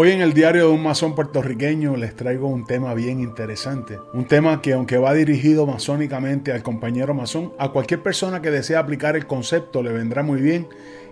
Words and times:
Hoy 0.00 0.12
en 0.12 0.20
el 0.20 0.32
diario 0.32 0.68
de 0.68 0.72
un 0.72 0.84
masón 0.84 1.16
puertorriqueño 1.16 1.96
les 1.96 2.14
traigo 2.14 2.46
un 2.46 2.64
tema 2.64 2.94
bien 2.94 3.18
interesante. 3.18 3.98
Un 4.12 4.26
tema 4.28 4.62
que 4.62 4.72
aunque 4.72 4.96
va 4.96 5.12
dirigido 5.12 5.66
masónicamente 5.66 6.52
al 6.52 6.62
compañero 6.62 7.14
masón, 7.14 7.52
a 7.58 7.70
cualquier 7.70 8.00
persona 8.00 8.40
que 8.40 8.52
desea 8.52 8.78
aplicar 8.78 9.16
el 9.16 9.26
concepto 9.26 9.82
le 9.82 9.90
vendrá 9.90 10.22
muy 10.22 10.40
bien. 10.40 10.68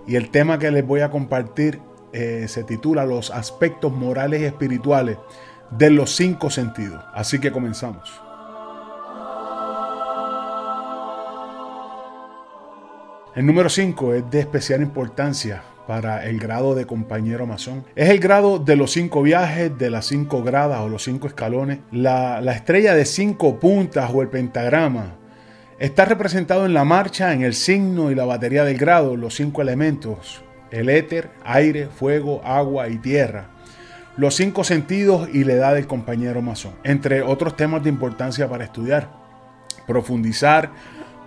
Y 0.06 0.14
el 0.14 0.30
tema 0.30 0.60
que 0.60 0.70
les 0.70 0.86
voy 0.86 1.00
a 1.00 1.10
compartir 1.10 1.80
eh, 2.12 2.44
se 2.46 2.62
titula 2.62 3.04
Los 3.04 3.32
aspectos 3.32 3.90
morales 3.90 4.42
y 4.42 4.44
espirituales 4.44 5.18
de 5.72 5.90
los 5.90 6.14
cinco 6.14 6.48
sentidos. 6.48 7.02
Así 7.12 7.40
que 7.40 7.50
comenzamos. 7.50 8.22
El 13.34 13.46
número 13.46 13.68
5 13.68 14.14
es 14.14 14.30
de 14.30 14.38
especial 14.38 14.80
importancia 14.80 15.64
para 15.86 16.26
el 16.26 16.38
grado 16.38 16.74
de 16.74 16.86
compañero 16.86 17.46
masón. 17.46 17.84
Es 17.94 18.10
el 18.10 18.18
grado 18.18 18.58
de 18.58 18.76
los 18.76 18.92
cinco 18.92 19.22
viajes, 19.22 19.76
de 19.78 19.90
las 19.90 20.06
cinco 20.06 20.42
gradas 20.42 20.80
o 20.80 20.88
los 20.88 21.04
cinco 21.04 21.28
escalones. 21.28 21.78
La, 21.92 22.40
la 22.40 22.52
estrella 22.52 22.94
de 22.94 23.04
cinco 23.04 23.60
puntas 23.60 24.10
o 24.12 24.22
el 24.22 24.28
pentagrama 24.28 25.14
está 25.78 26.04
representado 26.04 26.66
en 26.66 26.74
la 26.74 26.84
marcha, 26.84 27.32
en 27.32 27.42
el 27.42 27.54
signo 27.54 28.10
y 28.10 28.14
la 28.14 28.24
batería 28.24 28.64
del 28.64 28.78
grado, 28.78 29.16
los 29.16 29.34
cinco 29.34 29.62
elementos, 29.62 30.42
el 30.70 30.88
éter, 30.88 31.30
aire, 31.44 31.86
fuego, 31.86 32.40
agua 32.44 32.88
y 32.88 32.98
tierra. 32.98 33.50
Los 34.16 34.34
cinco 34.34 34.64
sentidos 34.64 35.28
y 35.32 35.44
la 35.44 35.52
edad 35.52 35.74
del 35.74 35.86
compañero 35.86 36.40
masón, 36.40 36.72
entre 36.84 37.20
otros 37.22 37.54
temas 37.54 37.82
de 37.82 37.90
importancia 37.90 38.48
para 38.48 38.64
estudiar, 38.64 39.10
profundizar, 39.86 40.70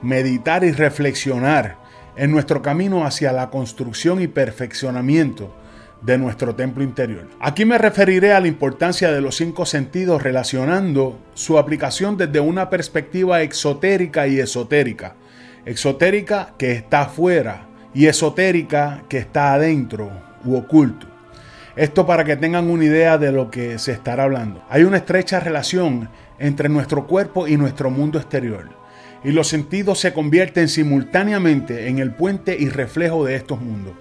meditar 0.02 0.64
y 0.64 0.72
reflexionar 0.72 1.78
en 2.16 2.32
nuestro 2.32 2.62
camino 2.62 3.06
hacia 3.06 3.32
la 3.32 3.50
construcción 3.50 4.22
y 4.22 4.28
perfeccionamiento 4.28 5.54
de 6.02 6.18
nuestro 6.18 6.56
templo 6.56 6.84
interior. 6.84 7.28
Aquí 7.40 7.66
me 7.66 7.78
referiré 7.78 8.34
a 8.34 8.40
la 8.40 8.48
importancia 8.48 9.12
de 9.12 9.22
los 9.22 9.36
cinco 9.36 9.66
sentidos 9.66 10.24
relacionando 10.24 11.20
su 11.34 11.58
aplicación 11.58 12.18
desde 12.18 12.40
una 12.40 12.70
perspectiva 12.70 13.42
exotérica 13.42 14.28
y 14.28 14.40
esotérica. 14.40 15.16
Exotérica 15.66 16.54
que 16.58 16.72
está 16.72 17.02
afuera 17.02 17.68
y 17.94 18.08
esotérica 18.08 19.04
que 19.10 19.18
está 19.18 19.54
adentro 19.54 20.10
u 20.46 20.56
oculto. 20.56 21.08
Esto 21.76 22.06
para 22.06 22.24
que 22.24 22.36
tengan 22.36 22.70
una 22.70 22.86
idea 22.86 23.18
de 23.18 23.32
lo 23.32 23.52
que 23.52 23.78
se 23.80 23.92
estará 23.92 24.24
hablando. 24.24 24.64
Hay 24.70 24.84
una 24.84 24.98
estrecha 24.98 25.40
relación 25.40 26.10
entre 26.38 26.70
nuestro 26.70 27.08
cuerpo 27.08 27.48
y 27.48 27.58
nuestro 27.58 27.90
mundo 27.90 28.20
exterior 28.20 28.80
y 29.24 29.32
los 29.32 29.48
sentidos 29.48 30.00
se 30.00 30.14
convierten 30.14 30.70
simultáneamente 30.70 31.88
en 31.88 32.00
el 32.00 32.12
puente 32.12 32.56
y 32.60 32.70
reflejo 32.70 33.26
de 33.26 33.36
estos 33.36 33.62
mundos. 33.62 33.94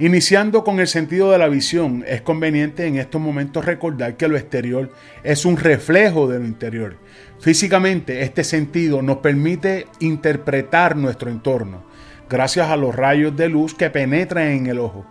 Iniciando 0.00 0.62
con 0.62 0.78
el 0.78 0.86
sentido 0.86 1.32
de 1.32 1.38
la 1.38 1.48
visión, 1.48 2.04
es 2.06 2.20
conveniente 2.20 2.86
en 2.86 2.98
estos 2.98 3.20
momentos 3.20 3.64
recordar 3.64 4.16
que 4.16 4.28
lo 4.28 4.36
exterior 4.36 4.92
es 5.24 5.44
un 5.44 5.56
reflejo 5.56 6.28
de 6.28 6.38
lo 6.38 6.44
interior. 6.44 6.96
Físicamente, 7.40 8.22
este 8.22 8.44
sentido 8.44 9.02
nos 9.02 9.16
permite 9.18 9.86
interpretar 9.98 10.94
nuestro 10.96 11.30
entorno, 11.30 11.82
gracias 12.30 12.68
a 12.68 12.76
los 12.76 12.94
rayos 12.94 13.36
de 13.36 13.48
luz 13.48 13.74
que 13.74 13.90
penetran 13.90 14.46
en 14.48 14.66
el 14.68 14.78
ojo. 14.78 15.04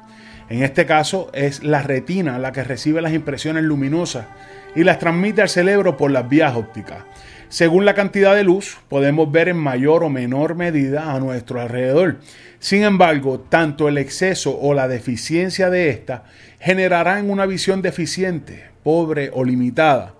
En 0.50 0.64
este 0.64 0.86
caso, 0.86 1.30
es 1.34 1.64
la 1.64 1.84
retina 1.84 2.39
la 2.39 2.54
que 2.54 2.64
recibe 2.64 3.02
las 3.02 3.14
impresiones 3.14 3.64
luminosas 3.64 4.26
y 4.73 4.86
las 4.86 5.00
transmite 5.00 5.42
al 5.42 5.50
cerebro 5.50 5.98
por 5.98 6.11
las 6.11 6.30
vías 6.30 6.56
ópticas. 6.56 7.00
Según 7.50 7.86
la 7.86 7.94
cantidad 7.94 8.36
de 8.36 8.44
luz, 8.44 8.78
podemos 8.90 9.31
ver 9.31 9.48
en 9.48 9.58
mayor 9.58 10.03
o 10.03 10.09
menor 10.09 10.56
medida 10.56 11.14
a 11.14 11.20
nuestro 11.20 11.62
alrededor. 11.62 12.17
Sin 12.59 12.84
embargo, 12.84 13.39
tanto 13.39 13.88
el 13.88 13.98
exceso 13.98 14.58
o 14.59 14.73
la 14.73 14.88
deficiencia 14.88 15.70
de 15.70 15.89
esta 15.89 16.26
generarán 16.59 17.30
una 17.30 17.45
visión 17.45 17.81
deficiente, 17.81 18.66
pobre 18.84 19.31
o 19.34 19.45
limitada, 19.45 20.16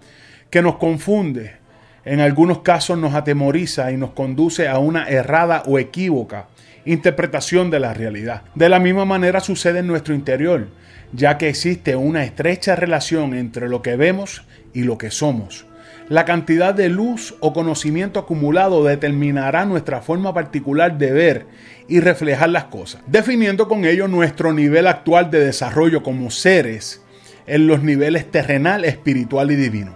que 0.50 0.62
nos 0.62 0.78
confunde, 0.78 1.58
en 2.06 2.22
algunos 2.22 2.60
casos 2.60 2.98
nos 2.98 3.14
atemoriza 3.14 3.92
y 3.92 3.98
nos 3.98 4.12
conduce 4.12 4.70
a 4.70 4.80
una 4.80 5.10
errada 5.10 5.64
o 5.66 5.78
equívoca 5.78 6.48
interpretación 6.86 7.70
de 7.70 7.82
la 7.82 7.94
realidad. 7.94 8.44
De 8.56 8.70
la 8.70 8.80
misma 8.80 9.04
manera 9.04 9.42
sucede 9.42 9.80
en 9.80 9.88
nuestro 9.88 10.16
interior, 10.16 10.68
ya 11.12 11.38
que 11.38 11.50
existe 11.50 11.98
una 11.98 12.24
estrecha 12.24 12.78
relación 12.78 13.34
entre 13.34 13.68
lo 13.68 13.82
que 13.82 13.98
vemos 13.98 14.44
y 14.74 14.84
lo 14.84 14.98
que 14.98 15.12
somos. 15.12 15.67
La 16.10 16.24
cantidad 16.24 16.74
de 16.74 16.88
luz 16.88 17.36
o 17.42 17.52
conocimiento 17.52 18.22
acumulado 18.22 18.86
determinará 18.86 19.66
nuestra 19.66 20.02
forma 20.02 20.34
particular 20.34 20.98
de 20.98 21.12
ver 21.12 21.48
y 21.90 22.00
reflejar 22.00 22.48
las 22.48 22.66
cosas, 22.66 23.02
definiendo 23.08 23.68
con 23.68 23.84
ello 23.84 24.08
nuestro 24.08 24.54
nivel 24.54 24.88
actual 24.88 25.30
de 25.30 25.42
desarrollo 25.42 26.04
como 26.04 26.32
seres 26.32 27.02
en 27.46 27.68
los 27.68 27.84
niveles 27.84 28.32
terrenal, 28.32 28.86
espiritual 28.86 29.52
y 29.52 29.58
divino. 29.58 29.96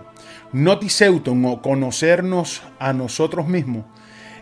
Notiseuton 0.52 1.46
o 1.46 1.62
conocernos 1.62 2.62
a 2.78 2.92
nosotros 2.92 3.48
mismos 3.48 3.86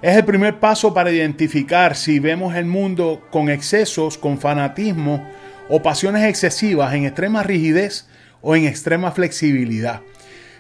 es 0.02 0.18
el 0.18 0.25
primer 0.25 0.59
paso 0.59 0.96
para 0.96 1.12
identificar 1.12 1.96
si 1.96 2.18
vemos 2.18 2.56
el 2.56 2.66
mundo 2.66 3.22
con 3.29 3.47
excesos, 3.47 4.18
con 4.18 4.40
fanatismo 4.40 5.24
o 5.69 5.84
pasiones 5.84 6.24
excesivas, 6.24 6.96
en 6.96 7.06
extrema 7.06 7.44
rigidez 7.44 8.08
o 8.41 8.56
en 8.56 8.66
extrema 8.66 9.12
flexibilidad 9.12 10.02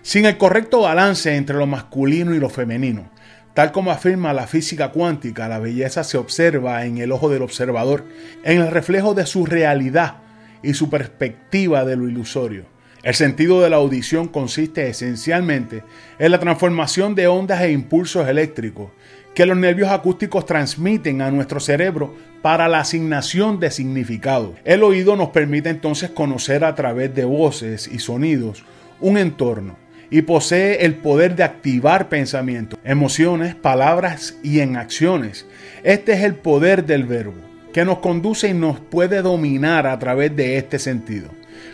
sin 0.09 0.25
el 0.25 0.39
correcto 0.39 0.81
balance 0.81 1.35
entre 1.35 1.55
lo 1.55 1.67
masculino 1.67 2.33
y 2.33 2.39
lo 2.39 2.49
femenino. 2.49 3.11
Tal 3.53 3.71
como 3.71 3.91
afirma 3.91 4.33
la 4.33 4.47
física 4.47 4.89
cuántica, 4.89 5.47
la 5.47 5.59
belleza 5.59 6.03
se 6.03 6.17
observa 6.17 6.83
en 6.83 6.97
el 6.97 7.11
ojo 7.11 7.29
del 7.29 7.43
observador, 7.43 8.05
en 8.43 8.59
el 8.59 8.71
reflejo 8.71 9.13
de 9.13 9.27
su 9.27 9.45
realidad 9.45 10.15
y 10.63 10.73
su 10.73 10.89
perspectiva 10.89 11.85
de 11.85 11.95
lo 11.95 12.09
ilusorio. 12.09 12.65
El 13.03 13.13
sentido 13.13 13.61
de 13.61 13.69
la 13.69 13.75
audición 13.75 14.27
consiste 14.29 14.89
esencialmente 14.89 15.83
en 16.17 16.31
la 16.31 16.39
transformación 16.39 17.13
de 17.13 17.27
ondas 17.27 17.61
e 17.61 17.71
impulsos 17.71 18.27
eléctricos 18.27 18.89
que 19.35 19.45
los 19.45 19.57
nervios 19.57 19.91
acústicos 19.91 20.47
transmiten 20.47 21.21
a 21.21 21.29
nuestro 21.29 21.59
cerebro 21.59 22.15
para 22.41 22.67
la 22.67 22.79
asignación 22.79 23.59
de 23.59 23.69
significado. 23.69 24.55
El 24.65 24.81
oído 24.81 25.15
nos 25.15 25.29
permite 25.29 25.69
entonces 25.69 26.09
conocer 26.09 26.63
a 26.63 26.73
través 26.73 27.13
de 27.13 27.25
voces 27.25 27.87
y 27.87 27.99
sonidos 27.99 28.63
un 28.99 29.19
entorno 29.19 29.77
y 30.09 30.23
posee 30.23 30.85
el 30.85 30.95
poder 30.95 31.35
de 31.35 31.43
activar 31.43 32.09
pensamientos, 32.09 32.79
emociones, 32.83 33.55
palabras 33.55 34.37
y 34.43 34.59
en 34.59 34.77
acciones. 34.77 35.45
Este 35.83 36.13
es 36.13 36.23
el 36.23 36.35
poder 36.35 36.85
del 36.85 37.05
verbo, 37.05 37.35
que 37.73 37.85
nos 37.85 37.99
conduce 37.99 38.49
y 38.49 38.53
nos 38.53 38.79
puede 38.79 39.21
dominar 39.21 39.87
a 39.87 39.97
través 39.99 40.35
de 40.35 40.57
este 40.57 40.79
sentido. 40.79 41.29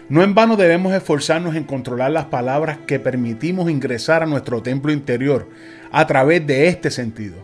No 0.10 0.24
en 0.24 0.36
vano 0.36 0.56
debemos 0.56 0.94
esforzarnos 0.94 1.56
en 1.56 1.64
controlar 1.64 2.12
las 2.12 2.26
palabras 2.26 2.78
que 2.86 3.00
permitimos 3.00 3.70
ingresar 3.70 4.22
a 4.22 4.28
nuestro 4.28 4.62
templo 4.62 4.92
interior 4.92 5.50
a 5.92 6.06
través 6.06 6.46
de 6.46 6.68
este 6.68 6.92
sentido, 6.92 7.36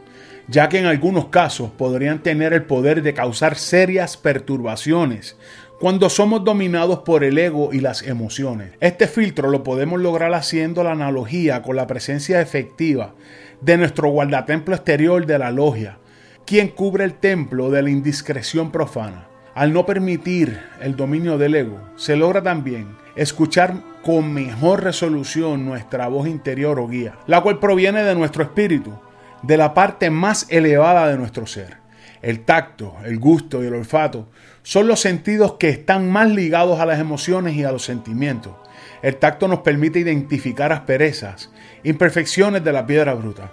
ya 0.52 0.68
que 0.68 0.80
en 0.80 0.86
algunos 0.86 1.28
casos 1.28 1.72
podrían 1.72 2.22
tener 2.24 2.52
el 2.52 2.64
poder 2.64 3.02
de 3.04 3.14
causar 3.14 3.56
serias 3.56 4.18
perturbaciones 4.18 5.38
cuando 5.80 6.10
somos 6.10 6.44
dominados 6.44 7.00
por 7.00 7.24
el 7.24 7.38
ego 7.38 7.70
y 7.72 7.80
las 7.80 8.04
emociones. 8.04 8.74
Este 8.82 9.08
filtro 9.08 9.50
lo 9.50 9.64
podemos 9.64 10.02
lograr 10.02 10.34
haciendo 10.34 10.84
la 10.84 10.92
analogía 10.92 11.62
con 11.62 11.78
la 11.78 11.88
presencia 11.88 12.42
efectiva 12.42 13.16
de 13.62 13.78
nuestro 13.78 14.10
guardatemplo 14.10 14.76
exterior 14.76 15.26
de 15.26 15.40
la 15.40 15.52
logia, 15.52 16.00
quien 16.46 16.68
cubre 16.68 17.06
el 17.06 17.14
templo 17.14 17.72
de 17.72 17.84
la 17.84 17.90
indiscreción 17.90 18.72
profana. 18.72 19.28
Al 19.56 19.72
no 19.72 19.86
permitir 19.86 20.60
el 20.82 20.98
dominio 20.98 21.38
del 21.38 21.56
ego, 21.56 21.80
se 21.96 22.18
logra 22.18 22.44
también 22.44 22.98
escuchar 23.16 23.74
con 24.04 24.34
mejor 24.34 24.84
resolución 24.84 25.66
nuestra 25.66 26.10
voz 26.10 26.28
interior 26.28 26.78
o 26.78 26.88
guía, 26.88 27.18
la 27.26 27.40
cual 27.40 27.60
proviene 27.60 28.04
de 28.04 28.16
nuestro 28.16 28.44
espíritu, 28.44 28.94
de 29.42 29.58
la 29.58 29.74
parte 29.74 30.10
más 30.10 30.46
elevada 30.50 31.08
de 31.08 31.18
nuestro 31.18 31.46
ser. 31.46 31.78
El 32.22 32.42
tacto, 32.42 32.96
el 33.04 33.18
gusto 33.18 33.64
y 33.64 33.68
el 33.68 33.74
olfato 33.74 34.30
son 34.64 34.88
los 34.88 35.00
sentidos 35.00 35.54
que 35.54 35.70
están 35.70 36.10
más 36.10 36.30
ligados 36.30 36.80
a 36.80 36.86
las 36.86 37.00
emociones 37.00 37.56
y 37.56 37.64
a 37.64 37.72
los 37.72 37.84
sentimientos. 37.84 38.54
El 39.02 39.18
tacto 39.18 39.48
nos 39.48 39.60
permite 39.60 40.00
identificar 40.00 40.72
asperezas, 40.72 41.50
imperfecciones 41.84 42.64
de 42.64 42.72
la 42.72 42.86
piedra 42.86 43.16
bruta. 43.16 43.52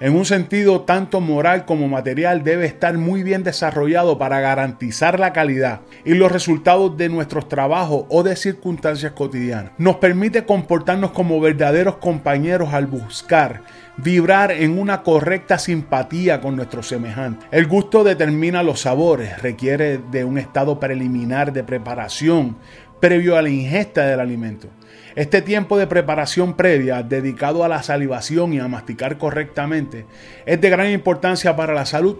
En 0.00 0.14
un 0.14 0.24
sentido 0.24 0.82
tanto 0.82 1.20
moral 1.20 1.64
como 1.64 1.88
material 1.88 2.44
debe 2.44 2.66
estar 2.66 2.96
muy 2.96 3.24
bien 3.24 3.42
desarrollado 3.42 4.16
para 4.16 4.38
garantizar 4.38 5.18
la 5.18 5.32
calidad 5.32 5.80
y 6.04 6.14
los 6.14 6.30
resultados 6.30 6.96
de 6.96 7.08
nuestros 7.08 7.48
trabajos 7.48 8.04
o 8.08 8.22
de 8.22 8.36
circunstancias 8.36 9.10
cotidianas. 9.12 9.72
Nos 9.76 9.96
permite 9.96 10.44
comportarnos 10.44 11.10
como 11.10 11.40
verdaderos 11.40 11.96
compañeros 11.96 12.72
al 12.74 12.86
buscar 12.86 13.62
vibrar 13.98 14.52
en 14.52 14.78
una 14.78 15.02
correcta 15.02 15.58
simpatía 15.58 16.40
con 16.40 16.54
nuestros 16.54 16.86
semejantes. 16.86 17.48
El 17.50 17.66
gusto 17.66 18.04
determina 18.04 18.62
los 18.62 18.82
sabores, 18.82 19.42
requiere 19.42 19.98
de 19.98 20.24
un 20.24 20.38
estado 20.38 20.78
preliminar 20.78 21.52
de 21.52 21.64
preparación 21.64 22.56
previo 23.00 23.36
a 23.36 23.42
la 23.42 23.48
ingesta 23.48 24.06
del 24.06 24.20
alimento. 24.20 24.68
Este 25.14 25.42
tiempo 25.42 25.78
de 25.78 25.86
preparación 25.86 26.54
previa 26.54 27.02
dedicado 27.02 27.64
a 27.64 27.68
la 27.68 27.82
salivación 27.82 28.52
y 28.52 28.60
a 28.60 28.68
masticar 28.68 29.18
correctamente 29.18 30.06
es 30.46 30.60
de 30.60 30.70
gran 30.70 30.90
importancia 30.90 31.56
para 31.56 31.74
la 31.74 31.86
salud. 31.86 32.18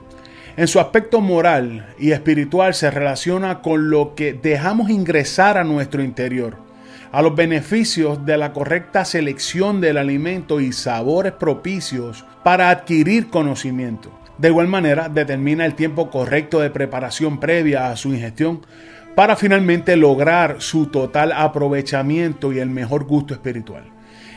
En 0.56 0.66
su 0.66 0.80
aspecto 0.80 1.20
moral 1.20 1.94
y 1.98 2.10
espiritual 2.10 2.74
se 2.74 2.90
relaciona 2.90 3.60
con 3.62 3.90
lo 3.90 4.16
que 4.16 4.32
dejamos 4.32 4.90
ingresar 4.90 5.56
a 5.58 5.64
nuestro 5.64 6.02
interior. 6.02 6.56
a 7.10 7.22
los 7.22 7.34
beneficios 7.34 8.26
de 8.26 8.36
la 8.36 8.52
correcta 8.52 9.02
selección 9.06 9.80
del 9.80 9.96
alimento 9.96 10.60
y 10.60 10.74
sabores 10.74 11.32
propicios 11.32 12.26
para 12.44 12.68
adquirir 12.68 13.30
conocimiento. 13.30 14.10
De 14.36 14.48
igual 14.48 14.68
manera, 14.68 15.08
determina 15.08 15.64
el 15.64 15.74
tiempo 15.74 16.10
correcto 16.10 16.60
de 16.60 16.70
preparación 16.70 17.40
previa 17.40 17.90
a 17.90 17.96
su 17.96 18.12
ingestión 18.12 18.60
para 19.18 19.34
finalmente 19.34 19.96
lograr 19.96 20.62
su 20.62 20.86
total 20.86 21.32
aprovechamiento 21.32 22.52
y 22.52 22.60
el 22.60 22.70
mejor 22.70 23.02
gusto 23.02 23.34
espiritual. 23.34 23.82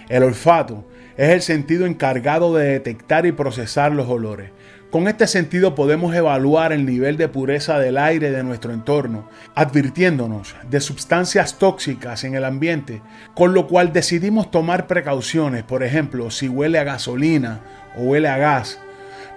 El 0.10 0.24
olfato 0.24 0.88
es 1.18 1.30
el 1.30 1.44
sentido 1.44 1.86
encargado 1.86 2.56
de 2.56 2.66
detectar 2.66 3.28
y 3.28 3.32
procesar 3.32 3.92
los 3.92 4.10
olores. 4.10 4.50
Con 4.90 5.08
este 5.08 5.28
sentido 5.28 5.76
podemos 5.76 6.16
evaluar 6.16 6.74
el 6.74 6.88
nivel 6.88 7.16
de 7.18 7.28
pureza 7.28 7.78
del 7.78 7.96
aire 7.96 8.32
de 8.32 8.44
nuestro 8.44 8.74
entorno, 8.74 9.30
advirtiéndonos 9.54 10.56
de 10.68 10.80
sustancias 10.80 11.60
tóxicas 11.60 12.24
en 12.24 12.34
el 12.34 12.44
ambiente, 12.44 13.04
con 13.36 13.54
lo 13.54 13.68
cual 13.68 13.94
decidimos 13.94 14.50
tomar 14.50 14.88
precauciones, 14.88 15.62
por 15.62 15.84
ejemplo, 15.84 16.32
si 16.32 16.50
huele 16.50 16.80
a 16.80 16.84
gasolina 16.86 17.60
o 17.96 18.02
huele 18.02 18.30
a 18.30 18.40
gas, 18.40 18.80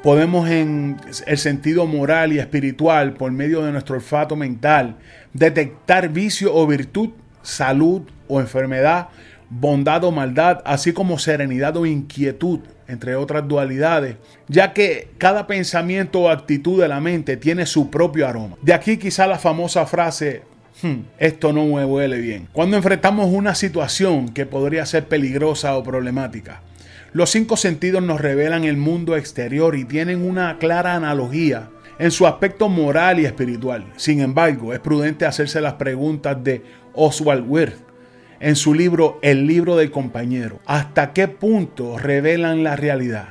podemos 0.05 0.51
en 0.51 0.99
el 1.27 1.39
sentido 1.39 1.87
moral 1.87 2.35
y 2.35 2.39
espiritual, 2.39 3.15
por 3.15 3.33
medio 3.33 3.63
de 3.63 3.73
nuestro 3.73 3.95
olfato 3.95 4.37
mental, 4.37 4.99
detectar 5.33 6.11
vicio 6.11 6.55
o 6.55 6.67
virtud, 6.67 7.09
salud 7.41 8.03
o 8.29 8.39
enfermedad, 8.39 9.09
bondad 9.49 10.05
o 10.05 10.13
maldad, 10.13 10.61
así 10.67 10.93
como 10.93 11.19
serenidad 11.19 11.79
o 11.79 11.87
inquietud, 11.87 12.61
entre 12.87 13.17
otras 13.17 13.49
dualidades, 13.49 14.17
ya 14.47 14.75
que 14.75 15.09
cada 15.17 15.47
pensamiento 15.47 16.21
o 16.21 16.29
actitud 16.29 16.83
de 16.83 16.89
la 16.89 17.01
mente 17.01 17.39
tiene 17.39 17.65
su 17.65 17.89
propio 17.89 18.29
aroma. 18.29 18.59
De 18.61 18.75
aquí 18.75 18.99
quizá 18.99 19.27
la 19.27 19.39
famosa 19.39 19.87
frase, 19.87 20.43
hmm, 20.83 21.01
esto 21.17 21.51
no 21.55 21.65
me 21.65 21.85
huele 21.87 22.19
bien. 22.19 22.47
Cuando 22.53 22.77
enfrentamos 22.77 23.33
una 23.33 23.55
situación 23.55 24.29
que 24.29 24.45
podría 24.45 24.85
ser 24.85 25.07
peligrosa 25.07 25.75
o 25.79 25.83
problemática, 25.83 26.61
los 27.15 27.31
cinco 27.31 27.57
sentidos 27.57 28.03
nos 28.03 28.21
revelan 28.21 28.65
el 28.65 28.77
mundo 28.77 29.17
exterior 29.17 29.77
y 29.77 29.85
tienen 29.85 30.29
una 30.29 30.59
clara 30.59 30.95
analogía 30.95 31.71
en 32.01 32.11
su 32.11 32.27
aspecto 32.27 32.69
moral 32.69 33.21
y 33.21 33.25
espiritual. 33.25 33.87
Sin 33.95 34.21
embargo, 34.21 34.75
es 34.75 34.81
prudente 34.81 35.25
hacerse 35.25 35.61
las 35.61 35.75
preguntas 35.75 36.43
de 36.43 36.65
Oswald 36.93 37.45
Wirth 37.49 37.79
en 38.41 38.57
su 38.57 38.75
libro 38.75 39.21
El 39.23 39.47
libro 39.47 39.77
del 39.77 39.93
compañero. 39.93 40.59
¿Hasta 40.67 41.13
qué 41.13 41.29
punto 41.29 41.99
revelan 41.99 42.65
la 42.65 42.75
realidad? 42.75 43.29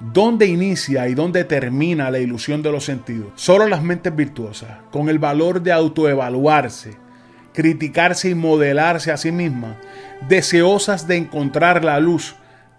¿Dónde 0.00 0.46
inicia 0.46 1.06
y 1.06 1.14
dónde 1.14 1.44
termina 1.44 2.10
la 2.10 2.20
ilusión 2.20 2.62
de 2.62 2.72
los 2.72 2.84
sentidos? 2.84 3.32
Solo 3.34 3.68
las 3.68 3.82
mentes 3.82 4.16
virtuosas, 4.16 4.70
con 4.90 5.10
el 5.10 5.18
valor 5.18 5.60
de 5.60 5.72
autoevaluarse, 5.72 6.96
criticarse 7.52 8.30
y 8.30 8.34
modelarse 8.34 9.12
a 9.12 9.18
sí 9.18 9.32
mismas, 9.32 9.76
deseosas 10.30 11.06
de 11.06 11.16
encontrar 11.16 11.84
la 11.84 12.00
luz, 12.00 12.34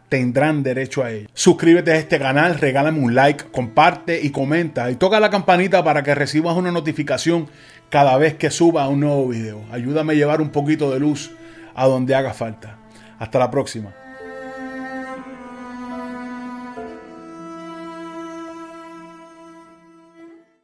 tendrán 0.09 0.63
derecho 0.63 1.03
a 1.03 1.11
ello. 1.11 1.29
Suscríbete 1.33 1.91
a 1.91 1.97
este 1.97 2.19
canal, 2.19 2.59
regálame 2.59 2.99
un 2.99 3.15
like, 3.15 3.45
comparte 3.51 4.19
y 4.21 4.31
comenta 4.31 4.91
y 4.91 4.95
toca 4.95 5.19
la 5.19 5.29
campanita 5.29 5.83
para 5.83 6.03
que 6.03 6.15
recibas 6.15 6.57
una 6.57 6.71
notificación 6.71 7.47
cada 7.89 8.17
vez 8.17 8.35
que 8.35 8.49
suba 8.49 8.87
un 8.87 8.99
nuevo 8.99 9.27
video. 9.27 9.61
Ayúdame 9.71 10.13
a 10.13 10.15
llevar 10.15 10.41
un 10.41 10.49
poquito 10.49 10.91
de 10.91 10.99
luz 10.99 11.31
a 11.75 11.85
donde 11.85 12.15
haga 12.15 12.33
falta. 12.33 12.77
Hasta 13.19 13.39
la 13.39 13.51
próxima. 13.51 13.93